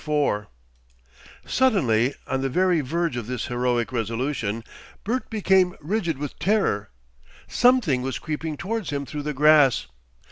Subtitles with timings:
[0.03, 0.47] 4
[1.45, 4.63] Suddenly, on the very verge of this heroic resolution,
[5.03, 6.89] Bert became rigid with terror.
[7.47, 9.85] Something was creeping towards him through the grass.